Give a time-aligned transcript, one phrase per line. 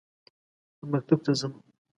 [0.81, 1.59] زه مکتب ته زمه